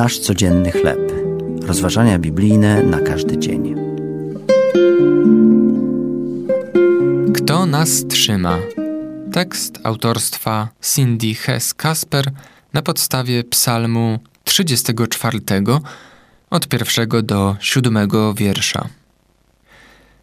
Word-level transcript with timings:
Nasz 0.00 0.18
codzienny 0.18 0.72
chleb. 0.72 1.12
Rozważania 1.62 2.18
biblijne 2.18 2.82
na 2.82 3.00
każdy 3.00 3.38
dzień. 3.38 3.74
Kto 7.34 7.66
nas 7.66 8.04
trzyma? 8.08 8.58
Tekst 9.32 9.78
autorstwa 9.84 10.68
Cindy 10.94 11.34
Hess 11.34 11.74
Kasper 11.74 12.30
na 12.72 12.82
podstawie 12.82 13.44
Psalmu 13.44 14.18
34 14.44 15.38
od 16.50 16.68
pierwszego 16.68 17.22
do 17.22 17.56
siódmego 17.60 18.34
wiersza. 18.34 18.88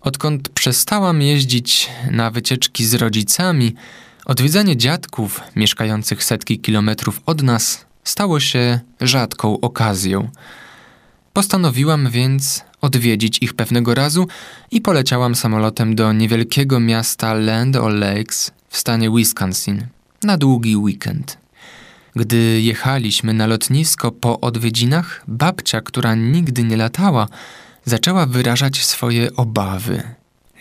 Odkąd 0.02 0.50
przestałam 0.50 1.22
jeździć 1.22 1.90
na 2.12 2.32
wycieczki 2.32 2.86
z 2.86 2.94
rodzicami, 2.94 3.76
odwiedzanie 4.26 4.78
dziadków 4.78 5.42
mieszkających 5.56 6.24
setki 6.24 6.60
kilometrów 6.60 7.22
od 7.26 7.44
nas 7.44 7.87
stało 8.08 8.40
się 8.40 8.80
rzadką 9.02 9.60
okazją. 9.60 10.30
Postanowiłam 11.34 12.10
więc 12.10 12.64
odwiedzić 12.82 13.38
ich 13.42 13.54
pewnego 13.54 13.96
razu 13.96 14.28
i 14.72 14.82
poleciałam 14.82 15.36
samolotem 15.36 15.96
do 15.96 16.14
niewielkiego 16.14 16.80
miasta 16.80 17.34
Land 17.34 17.76
O'Lakes 17.76 18.52
w 18.70 18.78
stanie 18.78 19.12
Wisconsin 19.12 19.86
na 20.24 20.38
długi 20.38 20.78
weekend. 20.78 21.38
Gdy 22.16 22.62
jechaliśmy 22.62 23.34
na 23.34 23.48
lotnisko 23.48 24.12
po 24.12 24.40
odwiedzinach, 24.40 25.24
babcia, 25.28 25.82
która 25.82 26.16
nigdy 26.16 26.64
nie 26.64 26.78
latała, 26.78 27.28
zaczęła 27.86 28.26
wyrażać 28.26 28.86
swoje 28.86 29.36
obawy. 29.36 30.04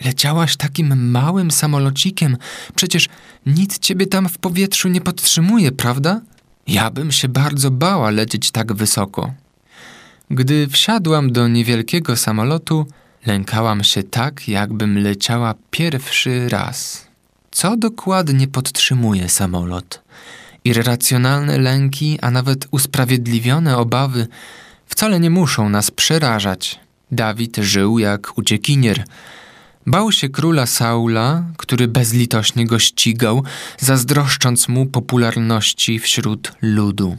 Leciałaś 0.05 0.55
takim 0.55 1.09
małym 1.11 1.51
samolocikiem, 1.51 2.37
przecież 2.75 3.09
nic 3.45 3.79
ciebie 3.79 4.07
tam 4.07 4.29
w 4.29 4.37
powietrzu 4.37 4.89
nie 4.89 5.01
podtrzymuje, 5.01 5.71
prawda? 5.71 6.21
Ja 6.67 6.91
bym 6.91 7.11
się 7.11 7.27
bardzo 7.27 7.71
bała 7.71 8.09
lecieć 8.11 8.51
tak 8.51 8.73
wysoko. 8.73 9.33
Gdy 10.31 10.67
wsiadłam 10.67 11.31
do 11.31 11.47
niewielkiego 11.47 12.15
samolotu, 12.15 12.85
lękałam 13.25 13.83
się 13.83 14.03
tak, 14.03 14.47
jakbym 14.47 14.97
leciała 14.97 15.55
pierwszy 15.71 16.49
raz. 16.49 17.07
Co 17.51 17.77
dokładnie 17.77 18.47
podtrzymuje 18.47 19.29
samolot? 19.29 20.01
Irracjonalne 20.63 21.57
lęki, 21.57 22.19
a 22.21 22.31
nawet 22.31 22.67
usprawiedliwione 22.71 23.77
obawy 23.77 24.27
wcale 24.87 25.19
nie 25.19 25.29
muszą 25.29 25.69
nas 25.69 25.91
przerażać. 25.91 26.79
Dawid 27.11 27.57
żył 27.57 27.99
jak 27.99 28.37
uciekinier. 28.37 29.03
Bał 29.87 30.11
się 30.11 30.29
króla 30.29 30.65
Saula, 30.65 31.43
który 31.57 31.87
bezlitośnie 31.87 32.65
go 32.65 32.79
ścigał, 32.79 33.43
zazdroszcząc 33.79 34.67
mu 34.67 34.85
popularności 34.85 35.99
wśród 35.99 36.51
ludu. 36.61 37.17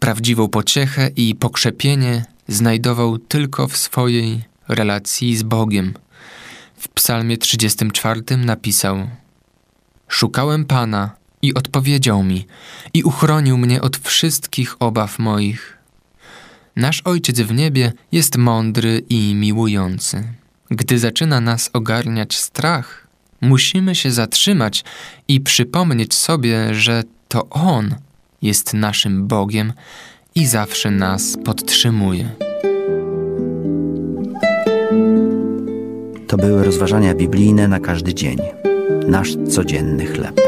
Prawdziwą 0.00 0.48
pociechę 0.48 1.10
i 1.16 1.34
pokrzepienie 1.34 2.24
znajdował 2.48 3.18
tylko 3.18 3.68
w 3.68 3.76
swojej 3.76 4.42
relacji 4.68 5.36
z 5.36 5.42
Bogiem. 5.42 5.94
W 6.76 6.88
Psalmie 6.88 7.38
34 7.38 8.36
napisał: 8.36 9.08
Szukałem 10.08 10.64
Pana 10.64 11.10
i 11.42 11.54
odpowiedział 11.54 12.22
mi, 12.22 12.46
i 12.94 13.02
uchronił 13.02 13.58
mnie 13.58 13.82
od 13.82 13.96
wszystkich 13.96 14.76
obaw 14.82 15.18
moich. 15.18 15.78
Nasz 16.76 17.00
Ojciec 17.04 17.40
w 17.40 17.54
niebie 17.54 17.92
jest 18.12 18.36
mądry 18.36 19.02
i 19.08 19.34
miłujący. 19.34 20.24
Gdy 20.70 20.98
zaczyna 20.98 21.40
nas 21.40 21.70
ogarniać 21.72 22.36
strach, 22.36 23.06
musimy 23.40 23.94
się 23.94 24.10
zatrzymać 24.10 24.84
i 25.28 25.40
przypomnieć 25.40 26.14
sobie, 26.14 26.74
że 26.74 27.02
to 27.28 27.48
On 27.50 27.94
jest 28.42 28.74
naszym 28.74 29.26
Bogiem 29.26 29.72
i 30.34 30.46
zawsze 30.46 30.90
nas 30.90 31.36
podtrzymuje. 31.44 32.30
To 36.26 36.36
były 36.36 36.64
rozważania 36.64 37.14
biblijne 37.14 37.68
na 37.68 37.80
każdy 37.80 38.14
dzień. 38.14 38.38
Nasz 39.08 39.36
codzienny 39.50 40.06
chleb. 40.06 40.40